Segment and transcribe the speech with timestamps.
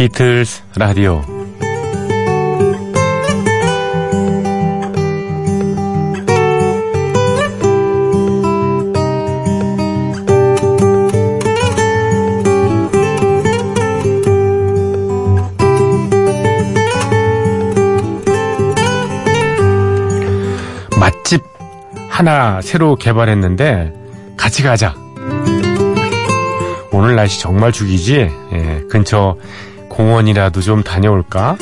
[0.00, 1.22] 비틀스 라디오
[20.98, 21.42] 맛집
[22.08, 23.92] 하나 새로 개발했는데
[24.38, 24.94] 같이 가자.
[26.90, 28.30] 오늘 날씨 정말 죽이지?
[28.52, 29.36] 예, 근처
[30.00, 31.58] 공원이라도 좀 다녀올까?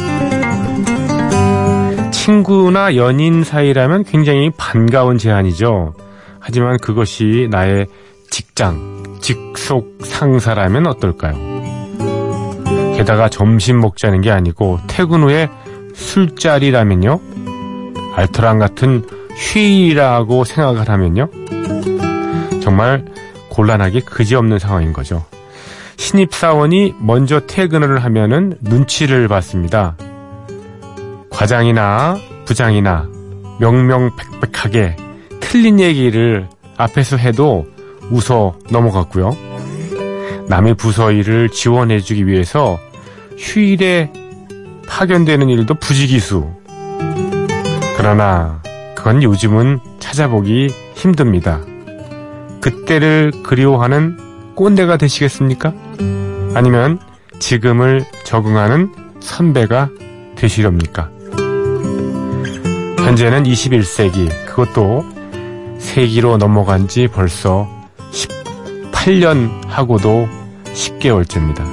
[2.12, 5.94] 친구나 연인 사이라면 굉장히 반가운 제안이죠.
[6.38, 7.88] 하지만 그것이 나의
[8.30, 11.34] 직장, 직속 상사라면 어떨까요?
[12.96, 15.48] 게다가 점심 먹자는 게 아니고 퇴근 후에
[15.94, 17.20] 술자리라면요?
[18.14, 19.04] 알토란 같은
[19.36, 21.28] 휴일이라고 생각을 하면요?
[22.62, 23.04] 정말
[23.48, 25.24] 곤란하기 그지없는 상황인 거죠.
[25.98, 29.96] 신입사원이 먼저 퇴근을 하면은 눈치를 받습니다.
[31.28, 33.08] 과장이나 부장이나
[33.58, 34.96] 명명백백하게
[35.40, 37.66] 틀린 얘기를 앞에서 해도
[38.10, 39.36] 웃어 넘어갔고요.
[40.48, 42.78] 남의 부서 일을 지원해주기 위해서
[43.36, 44.12] 휴일에
[44.86, 46.48] 파견되는 일도 부지기수.
[47.96, 48.62] 그러나
[48.94, 51.60] 그건 요즘은 찾아보기 힘듭니다.
[52.60, 54.27] 그때를 그리워하는
[54.58, 55.72] 꼰대가 되시겠습니까?
[56.54, 56.98] 아니면
[57.38, 59.88] 지금을 적응하는 선배가
[60.34, 61.10] 되시렵니까?
[62.98, 65.04] 현재는 21세기, 그것도
[65.78, 67.68] 세기로 넘어간 지 벌써
[68.10, 70.28] 18년 하고도
[70.64, 71.64] 10개월째입니다.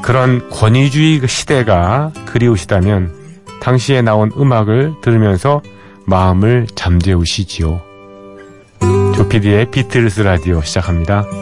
[0.00, 3.12] 그런 권위주의 그 시대가 그리우시다면
[3.60, 5.60] 당시에 나온 음악을 들으면서
[6.06, 7.91] 마음을 잠재우시지요.
[9.32, 11.41] 조피디의 비틀스 라디오 시작합니다.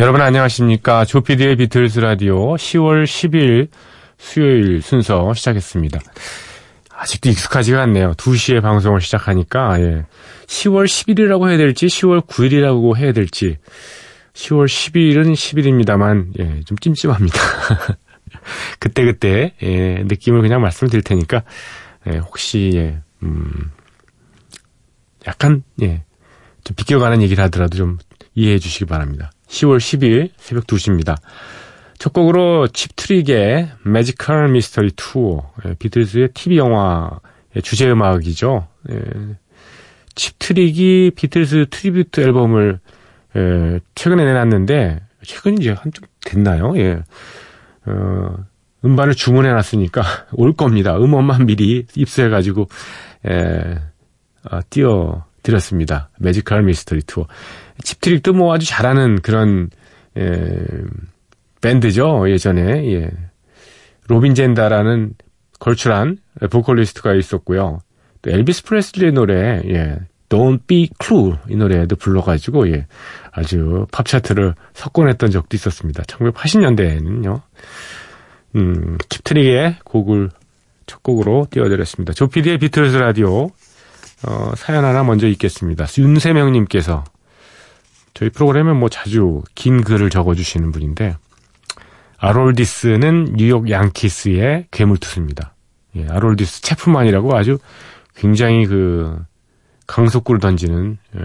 [0.00, 1.04] 여러분 안녕하십니까.
[1.04, 3.68] 조피디의 비틀스 라디오 10월 10일
[4.16, 6.00] 수요일 순서 시작했습니다.
[6.88, 8.12] 아직도 익숙하지가 않네요.
[8.12, 10.06] 2시에 방송을 시작하니까, 예.
[10.46, 13.58] 10월 10일이라고 해야 될지, 10월 9일이라고 해야 될지,
[14.32, 17.38] 10월 10일은 10일입니다만, 예, 좀 찜찜합니다.
[18.80, 21.42] 그때그때, 예, 느낌을 그냥 말씀드릴 테니까,
[22.06, 23.70] 예, 혹시, 예, 음,
[25.26, 26.04] 약간, 예,
[26.64, 27.98] 좀 비껴가는 얘기를 하더라도 좀
[28.34, 29.30] 이해해 주시기 바랍니다.
[29.50, 31.16] 10월 10일 새벽 2시입니다.
[31.98, 38.66] 첫 곡으로 Cheap Trick의 Magical Mystery Tour, 예, 비틀즈의 TV 영화의 주제 음악이죠.
[38.90, 38.96] 예,
[40.14, 42.78] Cheap Trick이 비틀즈 tribute 앨범을
[43.36, 46.76] 예, 최근에 내놨는데 최근 이제 한 좀 됐나요?
[46.78, 47.02] 예.
[47.86, 48.36] 어,
[48.84, 50.96] 음반을 주문해 놨으니까 올 겁니다.
[50.96, 52.68] 음원만 미리 입수해 가지고
[53.28, 53.78] 예,
[54.44, 56.10] 아, 띄워 드렸습니다.
[56.18, 57.26] Magical Mystery Tour.
[57.82, 59.70] Cheap Trick도 뭐 아주 잘하는 그런
[60.18, 60.50] 예,
[61.60, 62.30] 밴드죠.
[62.30, 63.10] 예전에 예.
[64.08, 65.14] 로빈 잰더라는
[65.58, 66.18] 걸출한
[66.50, 67.80] 보컬리스트가 있었고요.
[68.22, 69.98] 또 엘비스 프레슬리 노래 예.
[70.28, 72.86] Don't Be Cruel 이 노래도 불러가지고 예.
[73.32, 76.02] 아주 팝 차트를 석권했던 적도 있었습니다.
[76.04, 77.40] 1980년대에는요.
[78.56, 80.30] 음, Cheap Trick의 곡을
[80.86, 82.12] 첫 곡으로 띄워드렸습니다.
[82.12, 83.50] 조피디의 비틀스 라디오
[84.26, 85.86] 어, 사연 하나 먼저 읽겠습니다.
[85.96, 87.04] 윤세명님께서
[88.14, 91.16] 저희 프로그램에 뭐 자주 긴 글을 적어주시는 분인데
[92.18, 95.54] 아롤디스는 뉴욕 양키스의 괴물투수입니다.
[95.96, 97.58] 예, 아롤디스 체프만이라고 아주
[98.14, 99.18] 굉장히 그
[99.86, 101.20] 강속구를 던지는 예,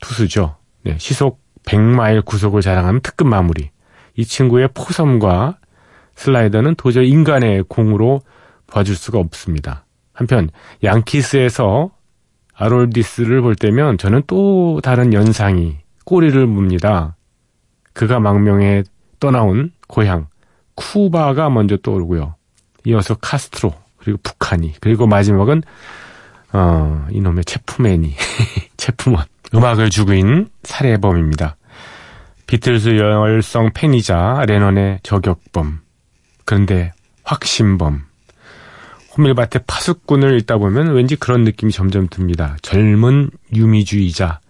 [0.00, 0.56] 투수죠.
[0.82, 3.70] 네, 시속 100마일 구속을 자랑하는 특급 마무리.
[4.16, 5.58] 이 친구의 포섬과
[6.16, 8.20] 슬라이더는 도저히 인간의 공으로
[8.66, 9.86] 봐줄 수가 없습니다.
[10.12, 10.50] 한편
[10.82, 11.90] 양키스에서
[12.60, 17.14] 아롤디스를 볼 때면 저는 또 다른 연상이 꼬리를 뭅니다.
[17.94, 18.84] 그가 망명에
[19.18, 20.28] 떠나온 고향
[20.74, 22.34] 쿠바가 먼저 떠오르고요.
[22.84, 25.62] 이어서 카스트로 그리고 북한이 그리고 마지막은
[26.52, 28.14] 어, 이놈의 체프맨이
[28.76, 29.24] 체프먼
[29.54, 31.56] 음악을 죽인 살해범입니다.
[32.46, 35.80] 비틀스 열성 팬이자 레넌의 저격범
[36.44, 36.92] 그런데
[37.24, 38.09] 확신범
[39.20, 42.56] 호밀밭의 파수꾼을 읽다 보면 왠지 그런 느낌이 점점 듭니다.
[42.62, 44.40] 젊은 유미주의자.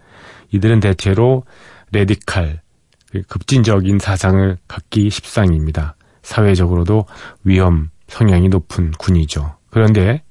[0.52, 1.44] 이들은 대체로
[1.93, 2.61] radical,
[3.11, 5.96] 그 급진적인 사상을 갖기 십상입니다.
[6.22, 7.06] 사회적으로도
[7.43, 9.56] 위험 성향이 높은 군이죠.
[9.70, 10.22] 그런데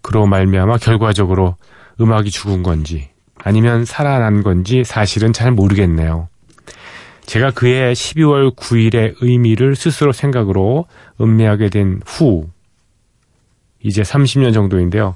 [0.00, 1.56] 그로 말미암아 결과적으로
[2.00, 6.28] 음악이 죽은 건지 아니면 살아난 건지 사실은 잘 모르겠네요.
[7.26, 10.86] 제가 그의 12월 9일의 의미를 스스로 생각으로
[11.20, 12.48] 음미하게 된 후,
[13.84, 15.14] 이제 30년 정도인데요.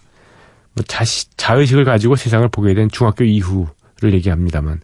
[0.75, 4.81] 뭐 자시, 자의식을 가지고 세상을 보게 된 중학교 이후를 얘기합니다만,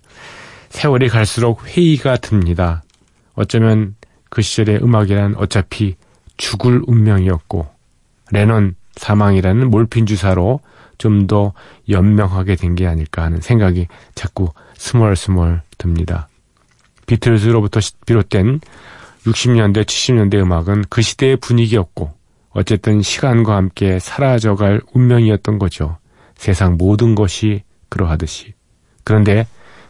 [0.70, 2.82] 세월이 갈수록 회의가 듭니다.
[3.34, 3.94] 어쩌면
[4.30, 5.94] 그 시절의 음악이란 어차피
[6.36, 7.66] 죽을 운명이었고,
[8.32, 10.60] 레넌 사망이라는 몰핀 주사로
[10.98, 11.52] 좀 더
[11.88, 16.28] 연명하게 된 게 아닐까 하는 생각이 자꾸 스멀스멀 듭니다.
[17.06, 18.60] 비틀즈로부터 비롯된
[19.26, 22.12] 60년대, 70년대 음악은 그 시대의 분위기였고,
[22.54, 25.98] 어쨌든 시간과 함께 사라져갈 운명이었던 거죠.
[26.36, 28.54] 세상 모든 것이 그러하듯이.
[29.02, 29.46] 그런데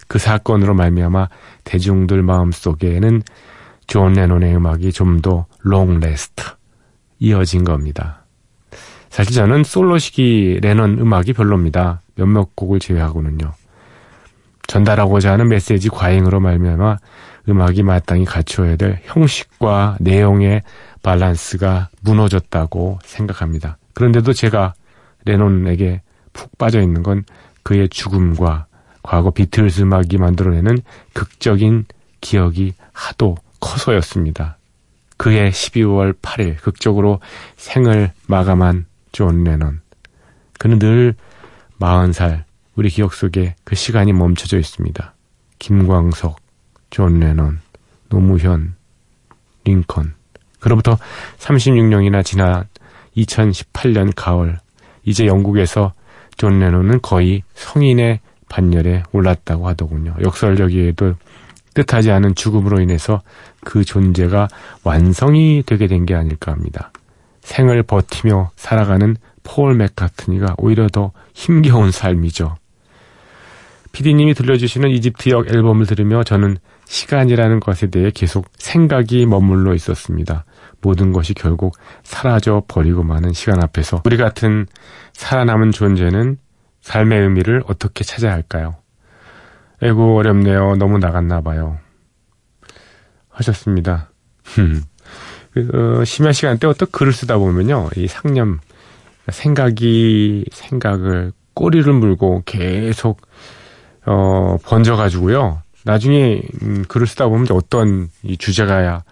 [0.09, 1.29] 그 사건으로 말미암아
[1.65, 3.23] 대중들 마음속에는
[3.87, 6.43] 존 레논의 음악이 좀 더 long last
[7.19, 8.25] 이어진 겁니다.
[9.11, 12.03] 사실 저는 솔로 시기 레논 음악이 별로입니다.
[12.17, 13.53] 몇몇 곡을 제외하고는요.
[14.67, 16.97] 전달하고자 하는 메시지 과잉으로 말미암아
[17.49, 20.63] 음악이 마땅히 갖춰야 될 형식과 내용의
[21.03, 23.77] 밸런스가 무너졌다고 생각합니다.
[23.93, 24.75] 그런데도 제가
[25.25, 26.03] 레논에게
[26.33, 27.25] 푹 빠져 있는 건
[27.63, 28.67] 그의 죽음과
[29.03, 30.79] 과거 비틀스 음악이 만들어내는
[31.13, 31.85] 극적인
[32.21, 34.57] 기억이 하도 커서였습니다.
[35.17, 37.21] 그의 12월 8일 극적으로
[37.57, 39.81] 생을 마감한 존 레논.
[40.59, 41.15] 그는 늘
[41.81, 42.45] 40살
[42.77, 45.15] 우리 기억 속에 그 시간이 멈춰져 있습니다.
[45.59, 46.41] 김광석,
[46.91, 47.61] 존 레논,
[48.09, 48.75] 노무현,
[49.65, 50.15] 링컨.
[50.61, 50.97] 그로부터
[51.39, 52.67] 36년이나 지난
[53.17, 54.59] 2018년 가을,
[55.05, 55.93] 이제 영국에서
[56.37, 60.15] 존 레논은 거의 성인의 반열에 올랐다고 하더군요.
[60.23, 61.15] 역설적이게도
[61.75, 63.21] 뜻하지 않은 죽음으로 인해서
[63.65, 64.49] 그 존재가
[64.85, 66.93] 완성이 되게 된 게 아닐까 합니다.
[67.43, 72.57] 생을 버티며 살아가는 폴 맥카트니가 오히려 더 힘겨운 삶이죠.
[73.93, 80.45] 피디님이 들려주시는 이집트역 앨범을 들으며 저는 시간이라는 것에 대해 계속 생각이 머물러 있었습니다.
[80.81, 84.67] 모든 것이 결국 사라져 버리고 마는 시간 앞에서 우리 같은
[85.13, 86.39] 살아남은 존재는
[86.83, 88.77] 삶의 의미를 어떻게 찾아야 할까요?
[89.83, 90.77] 에고 어렵네요.
[90.77, 91.79] 너무 나갔나 봐요.
[93.31, 94.11] 하셨습니다.
[95.53, 97.89] 그, 어, 심야 시간 때 어떤 글을 쓰다 보면요.
[97.97, 98.61] 이 상념,
[99.31, 103.23] 생각이, 생각을 꼬리를 물고 계속
[104.05, 105.63] 어, 번져가지고요.
[105.85, 109.05] 나중에 음, 글을 쓰다 보면 어떤 이 주제가야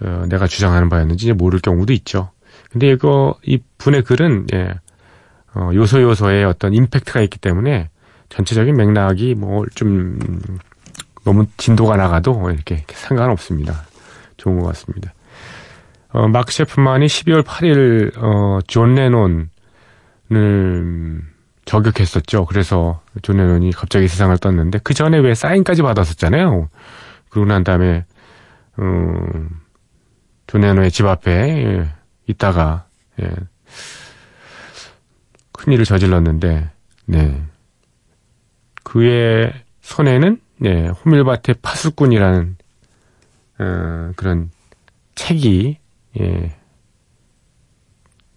[0.00, 2.30] 어, 내가 주장하는 바였는지 모를 경우도 있죠.
[2.70, 4.74] 근데 이거 이 분의 글은 예,
[5.54, 7.90] 어, 요소 요소에 어떤 임팩트가 있기 때문에
[8.28, 10.18] 전체적인 맥락이 뭐 좀
[11.24, 13.86] 너무 진도가 나가도 이렇게 상관없습니다.
[14.36, 15.12] 좋은 것 같습니다.
[16.10, 19.48] 어, 마크 셰프만이 12월 8일 어, 존 레논을
[21.64, 22.46] 저격했었죠.
[22.46, 26.68] 그래서 존 레논이 갑자기 세상을 떴는데 그 전에 왜 사인까지 받았었잖아요.
[27.28, 28.04] 그러고 난 다음에
[28.78, 29.50] 음,
[30.46, 31.90] 존 레논의 집 앞에 예,
[32.26, 32.86] 있다가
[33.20, 33.30] 예,
[35.52, 36.70] 큰 일을 저질렀는데
[37.06, 37.42] 네.
[38.82, 42.56] 그의 손에는 네, 호밀밭의 파수꾼이라는
[43.58, 44.50] 어, 그런
[45.14, 45.78] 책이
[46.20, 46.56] 예,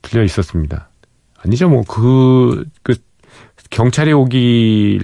[0.01, 0.89] 들려 있었습니다.
[1.39, 2.95] 아니죠, 뭐, 그, 그,
[3.69, 4.99] 경찰이 오기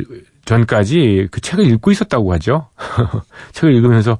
[0.46, 2.67] 전까지 그 책을 읽고 있었다고 하죠.
[3.53, 4.17] 책을 읽으면서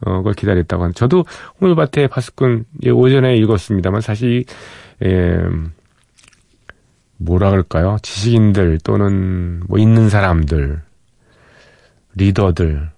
[0.00, 0.94] 어, 그걸 기다렸다고 하는.
[0.94, 1.24] 저도
[1.60, 4.44] 호물밭의 파수꾼 예, 오전에 읽었습니다만 사실
[5.04, 5.38] 예,
[7.18, 7.96] 뭐라 그럴까요?
[8.02, 10.82] 지식인들 또는 뭐 있는 사람들,
[12.14, 12.90] 리더들,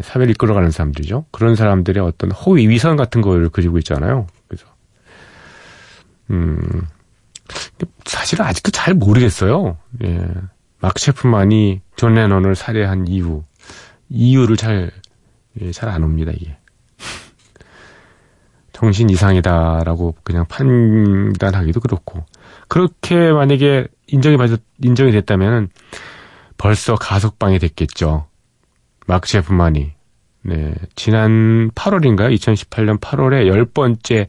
[0.00, 1.26] 사회를 이끌어가는 사람들이죠.
[1.30, 4.26] 그런 사람들의 어떤 호위 위선 같은 걸 그리고 있잖아요.
[4.48, 4.66] 그래서
[6.30, 6.58] 음
[8.04, 9.78] 사실은 아직도 잘 모르겠어요.
[10.04, 10.26] 예.
[10.80, 13.42] 마크 셰프만이 존 레논을 살해한 이유,
[14.08, 14.90] 이유를 잘,
[15.60, 16.56] 예, 잘안 옵니다, 이게.
[18.72, 22.24] 정신 이상이다라고 그냥 판단하기도 그렇고.
[22.68, 24.50] 그렇게 만약에 인정이 받,
[24.82, 25.68] 인정이 됐다면
[26.56, 28.26] 벌써 가석방이 됐겠죠.
[29.06, 29.92] 마크 셰프만이.
[30.42, 30.74] 네.
[30.94, 32.34] 지난 8월인가요?
[32.34, 34.28] 2018년 8월에 열 번째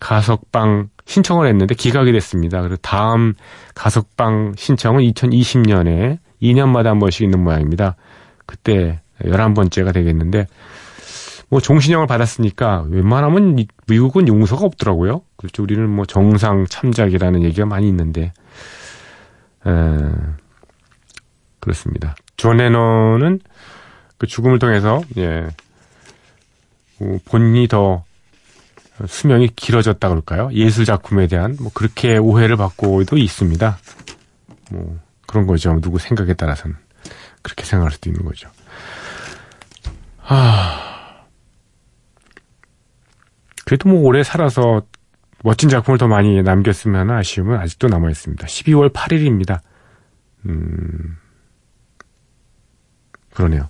[0.00, 2.60] 가석방 신청을 했는데 기각이 됐습니다.
[2.62, 3.34] 그래서 다음
[3.74, 7.96] 가석방 신청은 2020년에 2년마다 한 번씩 있는 모양입니다.
[8.44, 10.46] 그때 11번째가 되겠는데
[11.48, 15.22] 뭐 종신형을 받았으니까 웬만하면 미국은 용서가 없더라고요.
[15.36, 15.62] 그렇죠.
[15.62, 18.32] 우리는 뭐 정상 참작이라는 얘기가 많이 있는데
[19.66, 19.70] 에,
[21.60, 22.16] 그렇습니다.
[22.36, 23.40] 존 레논은
[24.18, 25.50] 그 죽음을 통해서 예뭐
[27.26, 28.05] 본인이 더
[29.06, 30.50] 수명이 길어졌다 그럴까요?
[30.52, 33.78] 예술 작품에 대한 뭐 그렇게 오해를 받고도 있습니다.
[34.72, 35.78] 뭐 그런 거죠.
[35.80, 36.76] 누구 생각에 따라서는
[37.42, 38.48] 그렇게 생각할 수도 있는 거죠.
[40.22, 41.24] 아
[43.64, 44.82] 그래도 뭐 오래 살아서
[45.44, 48.46] 멋진 작품을 더 많이 남겼으면 하는 아쉬움은 아직도 남아 있습니다.
[48.46, 49.60] 12월 8일입니다.
[50.46, 51.18] 음
[53.36, 53.68] 그러네요.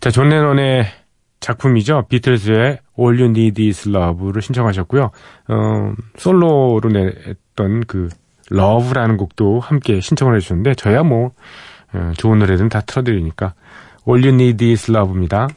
[0.00, 0.86] 자, 존 레논의
[1.44, 2.06] 작품이죠.
[2.08, 5.10] 비틀즈의 All You Need Is Love를 신청하셨고요.
[5.48, 8.08] 어, 솔로로 냈던 그
[8.50, 11.32] Love라는 곡도 함께 신청을 해주셨는데 저야 뭐
[11.92, 13.54] 어, 좋은 노래들은 다 틀어드리니까
[14.08, 15.48] All You Need Is Love입니다.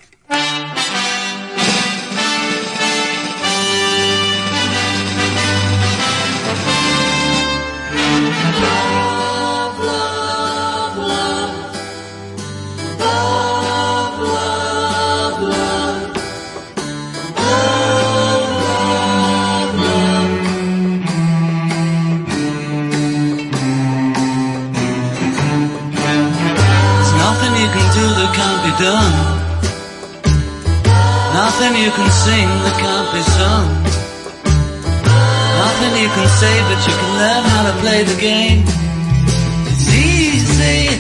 [31.67, 33.67] Nothing you can sing that can't be sung.
[35.59, 38.63] Nothing you can say, but you can learn how to play the game.
[39.67, 40.95] It's easy.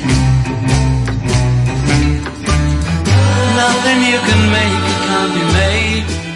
[3.55, 6.26] Nothing you can make that can't be made.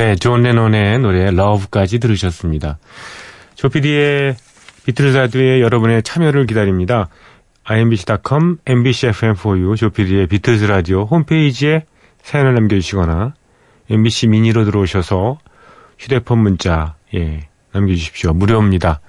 [0.00, 2.78] 네, 존 레논의 노래 Love까지 들으셨습니다.
[3.54, 4.34] 조피디의
[4.86, 7.10] 비틀즈 라디오에 여러분의 참여를 기다립니다.
[7.64, 11.84] imbc.com, mbcfm4u, 조피디의 비틀즈 라디오 홈페이지에
[12.22, 13.34] 사연을 남겨주시거나
[13.90, 15.38] mbc 미니로 들어오셔서
[15.98, 18.32] 휴대폰 문자 예 남겨주십시오.
[18.32, 19.00] 무료입니다.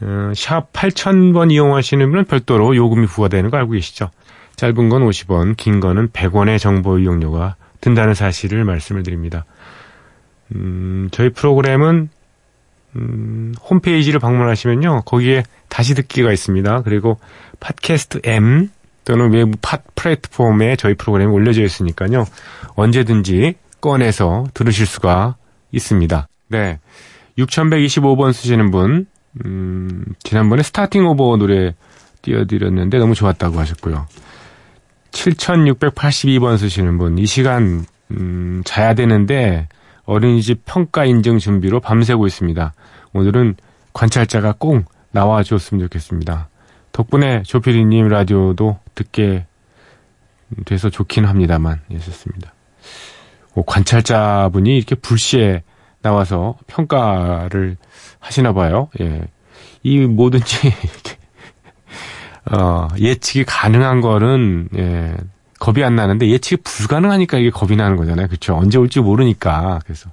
[0.00, 4.10] 어, 샵 8000번 이용하시는 분은 별도로 요금이 부과되는 거 알고 계시죠?
[4.54, 9.44] 짧은 건 50원, 긴 거는 100원의 정보 이용료가 든다는 사실을 말씀을 드립니다.
[10.54, 12.08] 음, 저희 프로그램은
[12.96, 15.02] 음, 홈페이지를 방문하시면요.
[15.04, 16.82] 거기에 다시 듣기가 있습니다.
[16.82, 17.18] 그리고
[17.60, 18.70] 팟캐스트 M
[19.04, 22.24] 또는 외부 팟 플랫폼에 저희 프로그램이 올려져 있으니까요.
[22.74, 25.36] 언제든지 꺼내서 들으실 수가
[25.72, 26.28] 있습니다.
[26.48, 26.78] 네.
[27.38, 29.06] 6125번 쓰시는 분,
[29.44, 31.74] 음, 지난번에 스타팅 오버 노래
[32.20, 34.06] 띄워드렸는데 너무 좋았다고 하셨고요.
[35.12, 39.68] 7682번 쓰시는 분, 이 시간, 음, 자야 되는데
[40.04, 42.74] 어린이집 평가 인증 준비로 밤새고 있습니다.
[43.12, 43.56] 오늘은
[43.92, 46.48] 관찰자가 꼭 나와줬으면 좋겠습니다.
[46.92, 49.46] 덕분에 조피디님 라디오도 듣게
[50.64, 52.52] 돼서 좋긴 합니다만, 예습습니다.
[53.54, 55.62] 뭐 관찰자분이 이렇게 불시에
[56.00, 57.76] 나와서 평가를
[58.18, 58.88] 하시나 봐요.
[59.00, 59.22] 예.
[59.82, 61.16] 이 뭐든지 이렇게
[62.50, 65.16] 어, 예측이 가능한 거는 예,
[65.60, 68.26] 겁이 안 나는데 예측이 불가능하니까 이게 겁이 나는 거잖아요.
[68.26, 68.56] 그렇죠?
[68.56, 69.80] 언제 올지 모르니까.
[69.84, 70.10] 그래서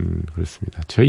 [0.00, 0.80] 음, 그렇습니다.
[0.88, 1.08] 저희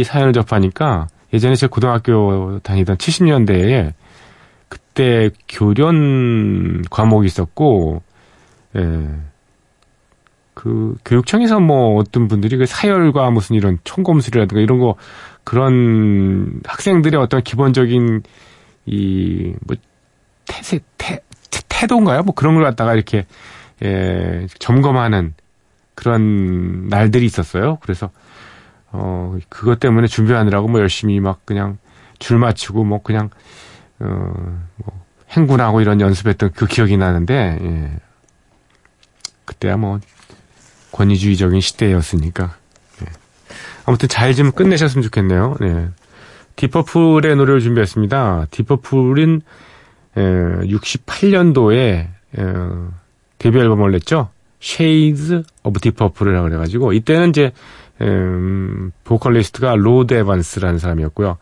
[0.00, 3.94] 이 사연을 접하니까 예전에 제 고등학교 다니던 70년대에
[4.68, 8.02] 그때 교련 과목이 있었고
[8.76, 9.08] 예.
[10.52, 14.96] 그 교육청에서 뭐 어떤 분들이 그 사열과 무슨 이런 총검술이라든가 이런 거
[15.44, 18.24] 그런 학생들의 어떤 기본적인
[18.90, 19.76] 이 뭐
[20.46, 21.20] 태세 태
[21.68, 22.22] 태도인가요?
[22.22, 23.26] 뭐 그런 걸 갖다가 이렇게
[23.84, 25.34] 예, 점검하는
[25.94, 27.78] 그런 날들이 있었어요.
[27.82, 28.10] 그래서
[28.90, 31.78] 어 그것 때문에 준비하느라고 뭐 열심히 막 그냥
[32.18, 33.30] 줄 맞추고 뭐 그냥
[34.00, 34.06] 어
[34.76, 34.98] 뭐
[35.30, 37.90] 행군하고 이런 연습했던 그 기억이 나는데 예.
[39.44, 40.00] 그때야 뭐
[40.92, 42.56] 권위주의적인 시대였으니까
[43.02, 43.06] 예.
[43.84, 45.56] 아무튼 잘 좀 끝내셨으면 좋겠네요.
[45.60, 45.88] 네.
[46.58, 48.48] Deep Purple의 노래를 준비했습니다.
[48.50, 49.42] Deep Purple은
[50.16, 52.08] 68년도에
[53.38, 54.30] 데뷔 앨범을 냈죠.
[54.60, 57.52] Shades of Deep Purple이라고 그래가지고 이때는 이제
[58.00, 61.38] 음, 보컬리스트가 로드 에반스라는 사람이었고요.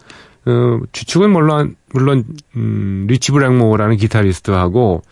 [0.47, 2.25] 어, 주축은 물론 물론
[2.57, 5.03] 음, 리치 블랙모어라는 기타리스트하고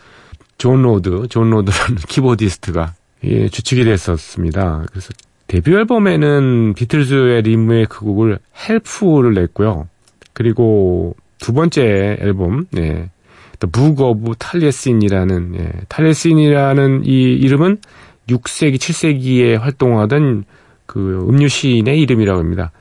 [0.58, 2.92] 존 로드, 존 로드라는 키보디스트가
[3.24, 4.84] 예, 주축이 됐었습니다.
[4.90, 5.14] 그래서
[5.46, 8.38] 데뷔 앨범에는 비틀즈의 리메이크 곡을
[8.68, 9.88] Help를 냈고요.
[10.34, 13.08] 그리고 두 번째 앨범, 예,
[13.60, 17.78] The Book of Taliesin이라는, 예, Taliesin이라는 이 이름은
[18.28, 20.44] 6세기, 7세기에 활동하던
[20.86, 22.72] 그 음유 시인의 이름이라고 합니다.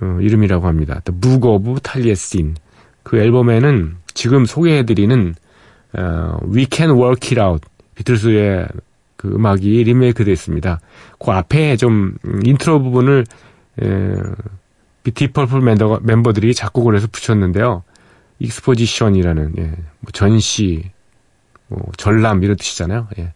[0.00, 1.00] 어, 이름이라고 합니다.
[1.04, 2.54] The Book of Taliesin.
[3.02, 5.34] 그 앨범에는 지금 소개해드리는
[5.96, 8.66] 어, We Can Work It Out 비틀스의
[9.16, 10.80] 그 음악이 리메이크 됐습니다.
[11.18, 13.24] 그 앞에 좀 음, 인트로 부분을
[13.82, 13.86] 에,
[15.60, 17.82] 멤버, 멤버들이 작곡을 해서 붙였는데요.
[18.38, 19.62] Exposition이라는 예,
[20.00, 20.90] 뭐 전시,
[21.68, 23.08] 뭐 전람 이런 뜻이잖아요.
[23.18, 23.32] 예.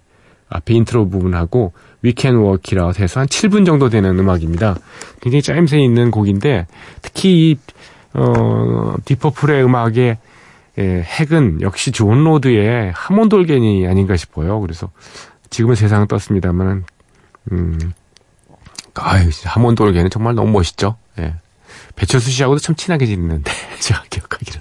[0.49, 1.73] 앞에 인트로 부분하고
[2.05, 4.77] It Out 해서 한 7분 정도 되는 음악입니다.
[5.21, 6.67] 굉장히 짜임새 있는 곡인데
[7.03, 7.59] 특히 이
[8.15, 10.19] 어, 딥퍼플의 음악의
[10.79, 14.61] 예, 핵은 역시 존 로드의 하몬드 올겐이 아닌가 싶어요.
[14.61, 14.91] 그래서
[15.51, 16.85] 지금은 세상 떴습니다만,
[17.51, 17.93] 음,
[18.95, 20.97] 아유, 하몬드 올겐은 정말 너무 멋있죠.
[21.19, 21.35] 예.
[21.97, 24.61] 배철수 씨하고도 참 친하게 지냈는데, 제가 기억하기는.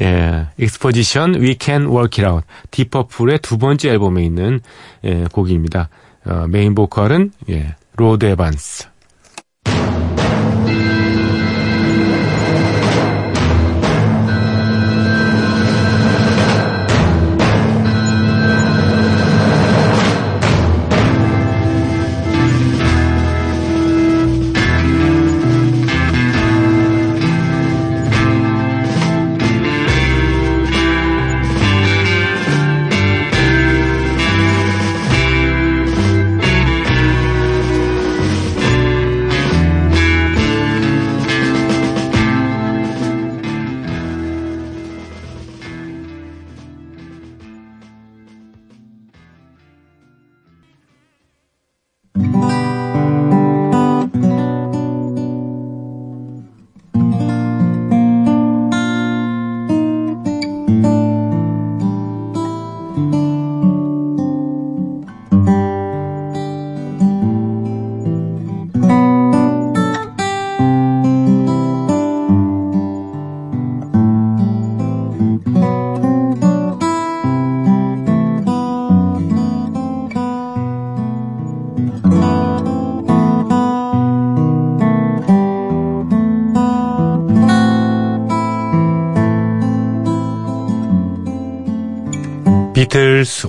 [0.00, 2.46] 예, Exposition We Can Work It Out.
[2.70, 4.60] 딥퍼플의 두 번째 앨범에 있는
[5.04, 5.90] 예, 곡입니다.
[6.24, 8.88] 어, 메인 보컬은 예, 로드 에반스.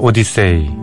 [0.04, 0.83] 오디세이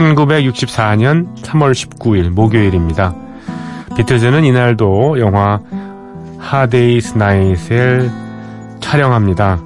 [0.00, 3.14] 1964년 3월 19일 목요일입니다.
[3.96, 5.60] 비틀즈는 이날도 영화
[6.38, 8.10] 하데이스 나잇을
[8.80, 9.60] 촬영합니다.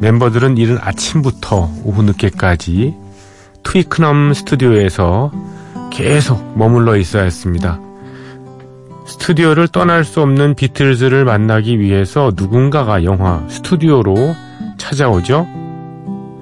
[0.00, 2.94] 멤버들은 이른 아침부터 오후 늦게까지
[3.62, 5.32] 트위크넘 스튜디오에서
[5.90, 7.80] 계속 머물러 있어야 했습니다.
[9.06, 14.34] 스튜디오를 떠날 수 없는 비틀즈를 만나기 위해서 누군가가 영화 스튜디오로
[14.76, 15.46] 찾아오죠.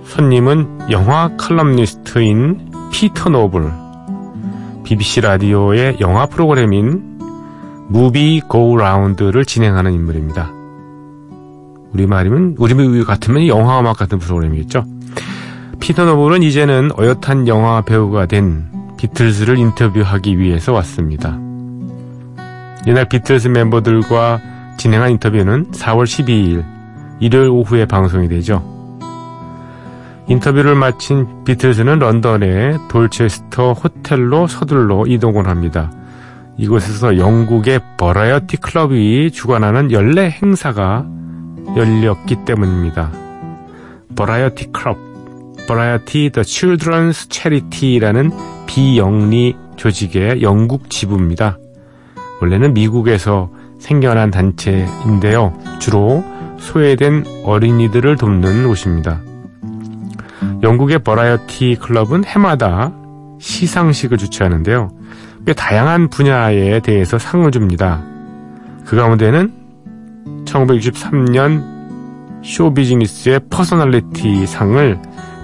[0.04, 3.72] 손님은 영화 칼럼니스트인 피터 노블,
[4.84, 7.18] BBC 라디오의 영화 프로그램인
[7.88, 10.50] Movie Go Round를 진행하는 인물입니다.
[11.92, 14.84] 우리말이면 우리 같으면 영화 음악 같은 프로그램이겠죠.
[15.80, 21.38] 피터 노블은 이제는 어엿한 영화 배우가 된 비틀즈를 인터뷰하기 위해서 왔습니다.
[22.86, 24.40] 이날 비틀즈 멤버들과
[24.76, 26.64] 진행한 인터뷰는 4월 12일
[27.20, 28.81] 일요일 오후에 방송이 되죠.
[30.28, 35.90] 인터뷰를 마친 비틀즈는 런던의 돌체스터 호텔로 서둘러 이동을 합니다.
[36.56, 41.06] 이곳에서 영국의 버라이어티 클럽이 주관하는 연례 행사가
[41.76, 43.10] 열렸기 때문입니다.
[44.14, 44.98] 버라이어티 클럽,
[45.66, 48.30] 버라이어티 The Children's Charity라는
[48.66, 51.58] 비영리 조직의 영국 지부입니다.
[52.40, 55.58] 원래는 미국에서 생겨난 단체인데요.
[55.80, 56.24] 주로
[56.58, 59.20] 소외된 어린이들을 돕는 곳입니다.
[60.62, 62.92] 영국의 버라이어티 클럽은 해마다
[63.40, 64.90] 시상식을 주최하는데요.
[65.46, 68.02] 꽤 다양한 분야에 대해서 상을 줍니다.
[68.84, 69.52] 그 가운데는
[70.44, 71.62] 1963년
[72.44, 74.98] 쇼비즈니스의 personality 상을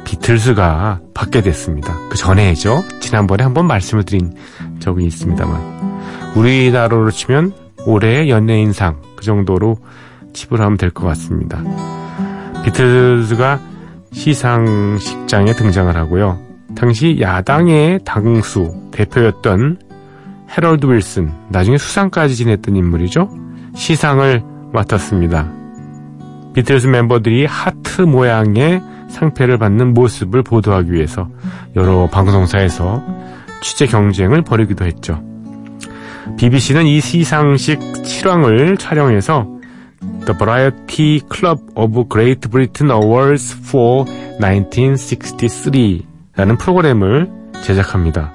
[0.05, 1.97] 비틀스가 받게 됐습니다.
[2.09, 2.83] 그 전에죠.
[3.01, 4.33] 지난번에 한번 말씀을 드린
[4.81, 6.01] 적이 있습니다만
[6.37, 7.53] 우리나라로 치면
[7.87, 9.77] 올해의 연예인상 그 정도로
[10.33, 11.63] 지불하면 될 것 같습니다.
[12.65, 13.61] 비틀스가
[14.13, 16.39] 시상식장에 등장을 하고요.
[16.77, 19.79] 당시 야당의 당수 대표였던
[20.57, 23.29] 해럴드 윌슨, 나중에 수상까지 지냈던 인물이죠.
[23.75, 24.43] 시상을
[24.73, 25.53] 맡았습니다.
[26.55, 31.29] 비틀스 멤버들이 하트 모양의 상패를 받는 모습을 보도하기 위해서
[31.77, 33.03] 여러 방송사에서
[33.63, 35.23] 취재 경쟁을 벌이기도 했죠.
[36.39, 39.58] BBC는 이 시상식 7왕을 촬영해서
[40.29, 44.05] The Variety Club of Great Britain Awards for
[44.39, 46.03] 1963
[46.37, 47.31] 라는 프로그램을
[47.63, 48.35] 제작합니다.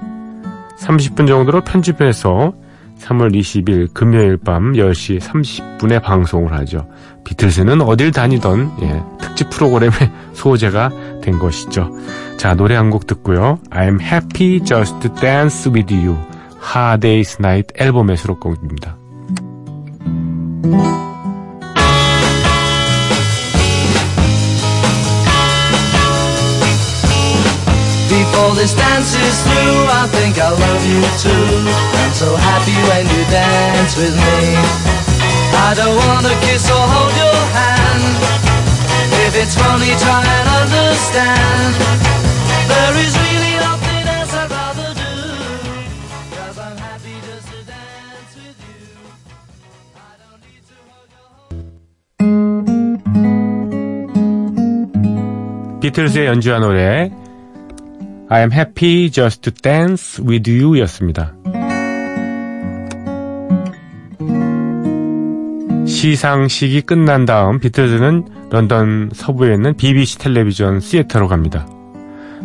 [0.80, 2.52] 30분 정도로 편집해서
[2.98, 6.88] 3월 20일 금요일 밤 10시 30분에 방송을 하죠.
[7.24, 9.92] 비틀스는 어딜 다니던 예, 특집 프로그램의
[10.34, 11.90] 소재가 된 것이죠.
[12.36, 13.60] 자, 노래 한 곡 듣고요.
[13.70, 16.16] I'm happy just to dance with you.
[16.74, 18.96] Hard Day's Night 앨범의 수록곡입니다.
[28.63, 31.47] this dance is through, I think I love you too.
[32.01, 34.39] I'm so happy when you dance with me.
[35.67, 38.15] I don't wanna kiss or hold your hand.
[39.25, 41.73] If it's funny, try and understand.
[42.71, 45.13] There is really nothing else I'd rather do.
[46.35, 48.83] Cause I'm happy just to dance with you.
[49.95, 51.59] I don't need to hug or hold
[55.81, 57.11] 비틀스의 연주한 노래
[58.30, 61.34] I'm happy just to dance with you 였습니다.
[65.86, 71.66] 시상식이 끝난 다음 비틀즈는 런던 서부에 있는 BBC 텔레비전 Theatre로 갑니다.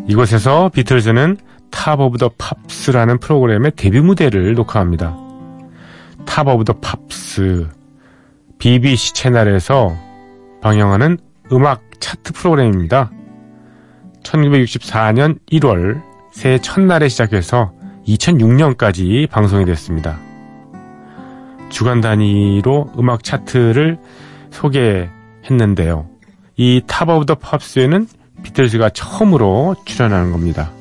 [0.08, 1.38] 이곳에서 비틀즈는
[1.72, 5.15] Top of the Pops라는 프로그램의 데뷔 무대를 녹화합니다.
[6.26, 7.67] Top of the Pops
[8.58, 9.96] BBC 채널에서
[10.62, 11.18] 방영하는
[11.54, 13.12] 음악 차트 프로그램입니다.
[14.30, 17.74] 1964년 1월 새해 첫날에 시작해서
[18.08, 20.20] 2006년까지 방송이 됐습니다.
[21.70, 23.98] 주간 단위로 음악 차트를
[24.52, 26.08] 소개했는데요.
[26.58, 28.08] 이 Top of the Pops에는
[28.44, 30.72] 비틀즈가 처음으로 출연하는 겁니다.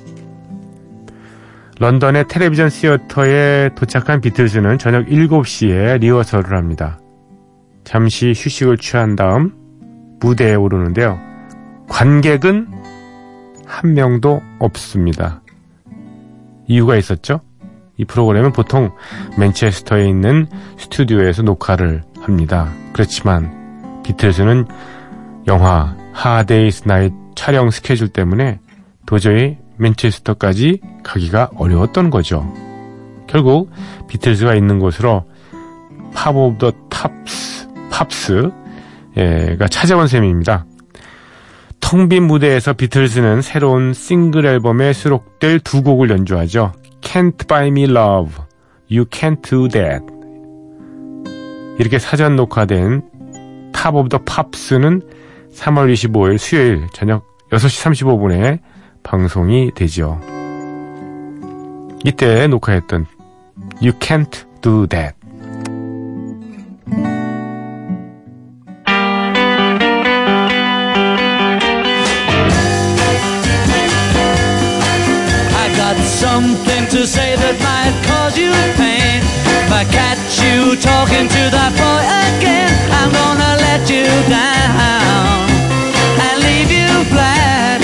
[1.79, 6.99] 런던의 텔레비전 시어터에 도착한 비틀즈는 저녁 7시에 리허설을 합니다.
[7.85, 9.53] 잠시 휴식을 취한 다음
[10.21, 11.21] 무대에 오르는데요.
[11.89, 12.78] 관객은
[13.69, 15.43] 한 명도 없습니다.
[16.67, 17.41] 이유가 있었죠?
[17.97, 18.91] 이 프로그램은 보통
[19.39, 20.47] 맨체스터에 있는
[20.79, 22.73] 스튜디오에서 녹화를 합니다.
[22.93, 24.67] 그렇지만 비틀즈는
[25.47, 28.61] 영화 Hard Day's Night 촬영 스케줄 때문에
[29.07, 32.53] 도저히 맨체스터까지 가기가 어려웠던 거죠.
[33.27, 33.71] 결국
[34.09, 35.25] 비틀즈가 있는 곳으로
[36.14, 40.65] Pop of the Tops, Pops가 찾아온 셈입니다.
[41.81, 46.73] 텅 빈 무대에서 비틀즈는 새로운 싱글 앨범에 수록될 두 곡을 연주하죠.
[47.01, 48.35] Can't Buy Me Love,
[48.91, 50.05] You Can't Do That.
[51.79, 53.03] 이렇게 사전 녹화된
[53.73, 55.03] Top of the Pops는
[55.55, 58.59] 3월 25일 수요일 저녁 6시 35분에
[59.03, 60.21] 방송이 되죠.
[62.05, 63.07] 이때 녹화했던
[63.81, 65.18] You Can't Do That.
[80.69, 85.49] You talking to that boy again, I'm gonna let you down
[86.21, 87.81] and leave you flat.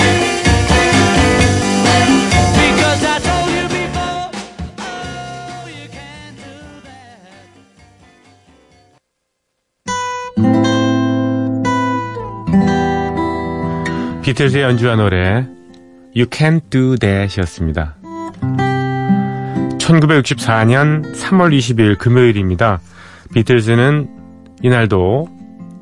[2.61, 4.29] Because I told you before,
[4.85, 6.53] oh, you can't do
[6.85, 7.25] that.
[14.21, 15.47] 비틀즈의 연주한 노래
[16.15, 18.04] You Can't Do That이었습니다.
[19.85, 22.79] 1964년 3월 20일 금요일입니다.
[23.33, 24.09] 비틀즈는
[24.63, 25.27] 이날도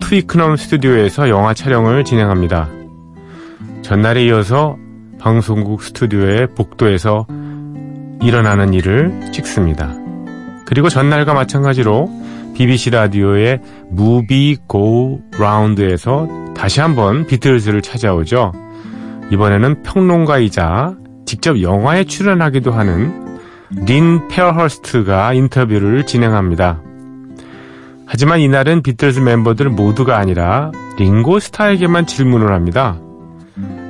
[0.01, 2.69] 트위크넘 스튜디오에서 영화 촬영을 진행합니다.
[3.81, 4.77] 전날에 이어서
[5.19, 7.25] 방송국 스튜디오의 복도에서
[8.21, 9.93] 일어나는 일을 찍습니다.
[10.65, 12.09] 그리고 전날과 마찬가지로
[12.55, 18.51] BBC 라디오의 무비 고 라운드에서 다시 한번 비틀즈를 찾아오죠.
[19.31, 23.22] 이번에는 평론가이자 직접 영화에 출연하기도 하는
[23.75, 26.81] 린 페어허스트가 인터뷰를 진행합니다.
[28.05, 32.99] 하지만 이날은 비틀즈 멤버들 모두가 아니라 링고스타에게만 질문을 합니다.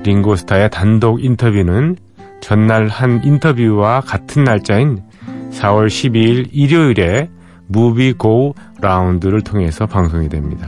[0.04, 1.98] 링고스타의 단독 인터뷰는
[2.42, 5.04] 전날 한 인터뷰와 같은 날짜인
[5.52, 7.30] 4월 12일 일요일에
[7.68, 10.68] Movie Go Round를 통해서 방송이 됩니다.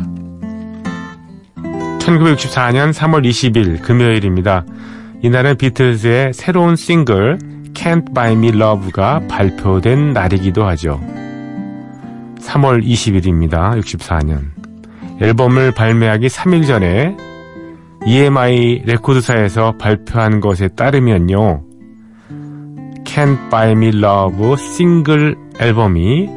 [1.99, 4.65] 1964년 3월 20일 금요일입니다.
[5.21, 7.39] 이날은 비틀즈의 새로운 싱글
[7.75, 10.99] Can't Buy Me Love가 발표된 날이기도 하죠.
[12.39, 13.79] 3월 20일입니다.
[13.79, 14.49] 64년.
[15.21, 17.15] 앨범을 발매하기 3일 전에
[18.05, 21.63] EMI 레코드사에서 발표한 것에 따르면요.
[23.03, 26.29] Can't Buy Me Love 싱글 앨범이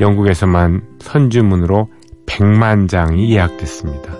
[0.00, 1.90] 영국에서만 선주문으로
[2.26, 4.12] 100만 장이 예약됐습니다.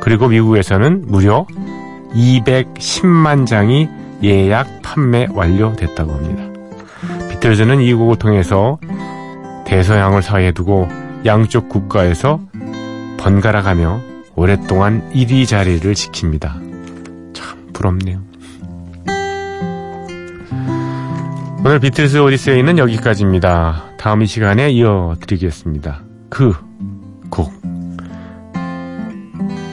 [0.00, 1.46] 그리고 미국에서는 무려
[2.14, 3.88] 210만 장이
[4.22, 6.44] 예약 판매 완료됐다고 합니다.
[7.30, 8.78] 비틀즈는 이 곡을 통해서
[9.64, 10.88] 대서양을 사이에 두고
[11.24, 12.40] 양쪽 국가에서
[13.18, 14.00] 번갈아가며
[14.34, 17.34] 오랫동안 1위 자리를 지킵니다.
[17.34, 18.20] 참 부럽네요.
[21.64, 23.84] 오늘 비틀즈 오디세이는 여기까지입니다.
[23.98, 26.00] 다음 이 시간에 이어드리겠습니다.
[26.30, 26.54] 그
[27.30, 27.52] 곡.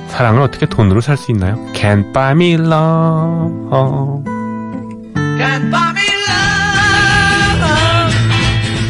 [0.10, 1.56] 사랑을 어떻게 돈으로 살 수 있나요?
[1.74, 4.37] Can't buy me love.
[5.48, 7.60] Can't buy me love,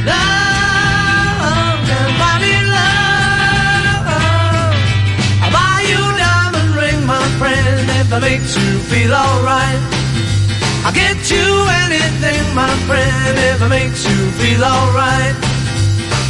[0.09, 1.85] love.
[2.21, 4.05] Buy me love.
[5.43, 9.81] I'll buy you a diamond ring, my friend, if that makes you feel alright.
[10.83, 11.47] I'll get you
[11.85, 15.35] anything, my friend, if it makes you feel alright.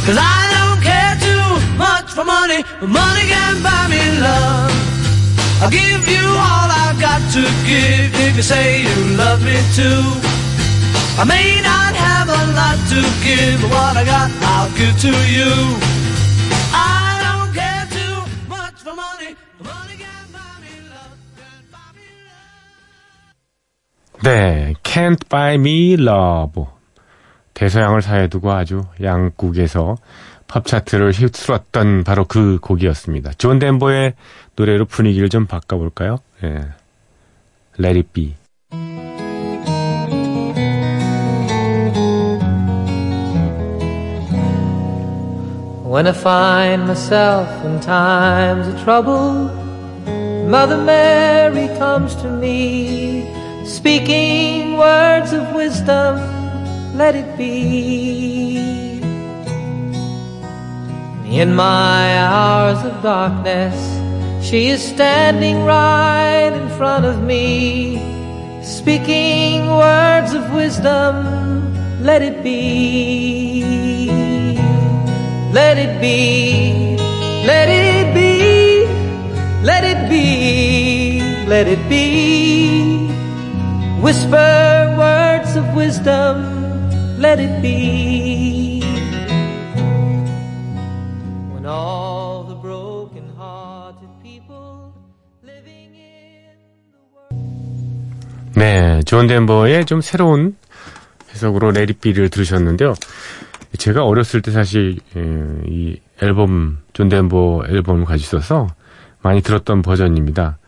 [0.04, 4.67] Cause I don't care too much for money, but money can buy me love.
[5.60, 10.02] I'll give you all I've got to give if you say you love me too.
[11.18, 15.12] I may not have a lot to give, but what I got I'll give to
[15.36, 15.50] you.
[16.72, 18.16] I don't care too
[18.48, 21.18] much for money, money can buy me love.
[21.36, 24.22] Can buy me love.
[24.22, 26.66] 네, Can't Buy Me Love.
[27.54, 29.96] 대서양을 사이에 두고 아주 양국에서
[30.48, 33.32] 팝 차트를 휩쓸었던 바로 그 곡이었습니다.
[33.38, 34.14] 존 덴버의
[34.56, 36.18] 노래로 분위기를 좀 바꿔볼까요?
[36.42, 36.68] 예.
[37.78, 38.34] Let It Be.
[45.84, 49.50] When I find myself in times of trouble,
[50.48, 53.24] Mother Mary comes to me,
[53.64, 56.18] speaking words of wisdom,
[56.96, 58.57] let it be.
[61.30, 63.76] In my hours of darkness,
[64.42, 67.98] she is standing right in front of me,
[68.62, 74.08] speaking words of wisdom, let it be.
[75.52, 76.96] Let it be,
[77.46, 78.86] let it be,
[79.62, 83.08] let it be, let it be.
[84.00, 88.67] Whisper words of wisdom, let it be.
[98.58, 100.56] 네, 존 덴버의 좀 새로운
[101.30, 102.92] 해석으로 레리비를 들으셨는데요.
[103.78, 105.20] 제가 어렸을 때 사실 예,
[105.64, 108.66] 이 앨범 존 덴버 앨범을 가지고 있어서
[109.22, 110.58] 많이 들었던 버전입니다.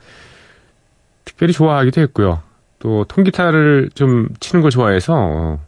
[1.25, 2.41] 특별히 좋아하기도 했고요.
[2.79, 5.61] 또 통기타를 좀 치는 걸 좋아해서 어,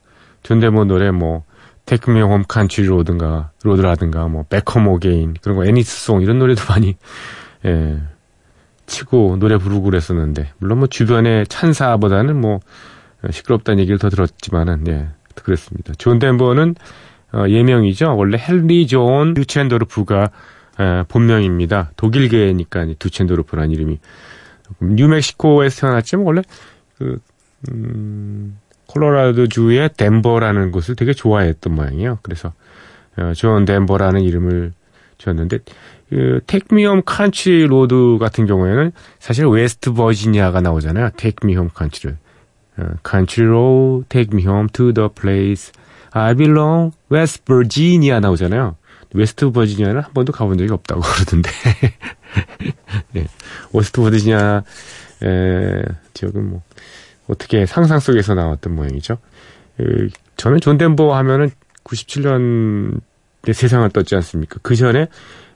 [0.45, 1.43] 존 덴버 노래 뭐
[1.87, 6.63] Take Me Home Country Road인가 Road라든가 뭐 Home Again 그런 거 Annie's Song 이런 노래도
[6.69, 6.95] 많이
[7.65, 8.01] 예,
[8.87, 12.61] 치고 노래 부르고 그랬었는데 물론 뭐 주변의 찬사보다는 뭐
[13.31, 15.95] 시끄럽다는 얘기를 더 들었지만은 예, 그랬습니다.
[15.99, 16.75] 존 덴버는
[17.33, 18.17] 어, 예명이죠.
[18.17, 20.31] 원래 헨리 존 듀첸도르프가
[20.81, 21.93] 에, 본명입니다.
[21.97, 23.99] 독일계니까 두첸도르프라는 이름이
[24.81, 26.43] 뉴멕시코에서 태어났지만 원래
[26.99, 27.19] 그
[27.71, 32.19] 음, 콜로라도 주의 덴버라는 곳을 되게 좋아했던 모양이에요.
[32.23, 32.53] 그래서
[33.17, 34.73] 어, 존 덴버라는 이름을
[35.19, 35.61] 지었는데
[36.13, 41.09] 그 Take Me Home Country Road 같은 경우에는 사실 웨스트 버지니아가 나오잖아요.
[41.17, 42.19] Take Me Home Country를
[43.03, 45.73] Country Road Take Me Home to the place
[46.11, 48.77] I belong West Virginia 나오잖아요.
[49.15, 51.51] 웨스트 버지니아는 한 번도 가본 적이 없다고 그러던데.
[53.13, 53.27] 네.
[53.73, 54.63] 웨스트 버지니아
[55.23, 56.63] 에, 지역은 뭐
[57.27, 59.17] 어떻게 상상 속에서 나왔던 모양이죠.
[59.81, 59.85] 에,
[60.37, 61.51] 저는 존 덴버 하면은
[61.85, 63.01] 97년에
[63.55, 64.59] 세상을 떴지 않습니까?
[64.63, 65.09] 그 전에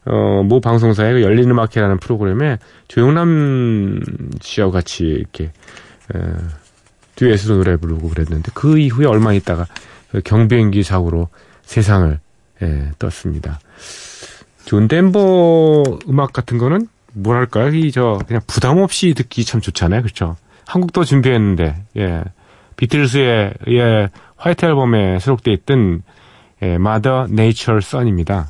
[0.06, 4.00] 어, 모 방송사의 그 열린 음악회라는 프로그램에 조영남
[4.40, 5.44] 씨와 같이 이렇게
[6.14, 6.18] 에,
[7.16, 9.66] 듀엣으로 노래 부르고 그랬는데 그 이후에 얼마 있다가
[10.10, 11.28] 그 경비행기 사고로
[11.62, 12.18] 세상을
[12.62, 13.58] 예, 떴습니다.
[14.64, 17.68] 존 덴버 음악 같은 거는 뭐랄까요?
[17.74, 20.02] 이 저 그냥 부담 없이 듣기 참 좋잖아요.
[20.02, 20.36] 그렇죠?
[20.66, 22.22] 한 곡 또 준비했는데 예.
[22.76, 26.02] 비틀스의 예, 화이트 앨범에 수록돼 있던
[26.62, 28.48] 예, Mother Nature's Son입니다.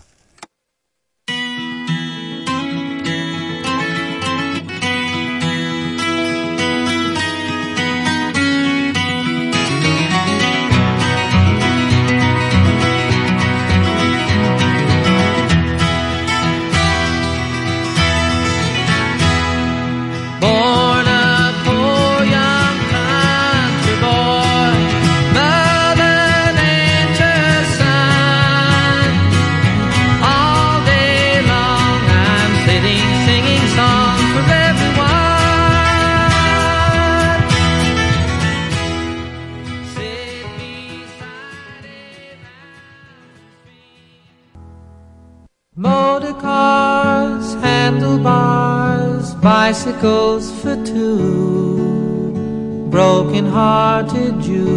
[52.96, 54.72] Broken hearted jubilee.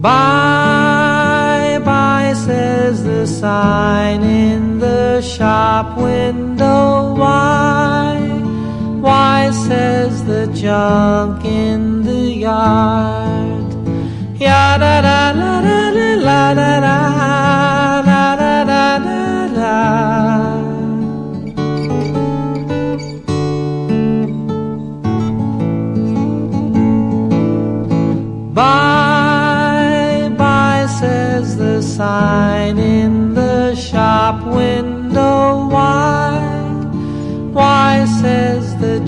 [0.00, 7.14] Bye bye, says the sign in the shop window.
[7.14, 8.05] Why?
[9.52, 13.72] Says the junk in the yard.
[14.40, 15.60] Ya da da da
[16.16, 17.05] la da da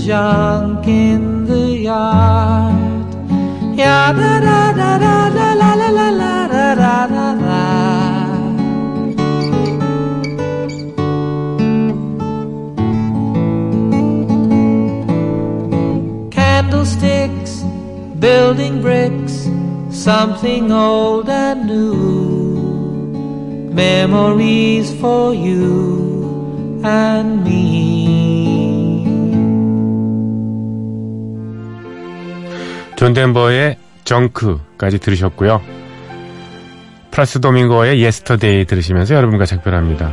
[0.09, 3.09] junk in the yard.
[3.77, 7.65] Ya da da da da da la la la la da da da da.
[16.31, 17.53] Candlesticks,
[18.19, 19.37] building bricks,
[19.91, 21.99] something old and new.
[23.85, 27.88] Memories for you and me.
[32.99, 35.63] 존 덴버의 Junk까지 들으셨고요.
[37.13, 40.11] 플라시도 도밍고의 Yesterday 들으시면서 여러분과 작별합니다.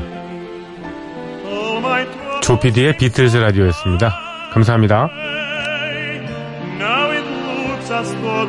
[2.44, 4.14] 조피디의 비틀즈 라디오였습니다.
[4.54, 5.10] 감사합니다.
[6.78, 8.46] Now it looks as though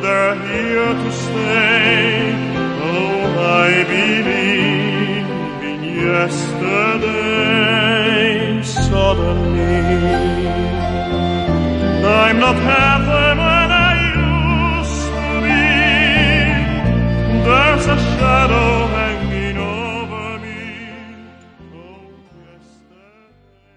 [17.47, 19.06] there's a shadow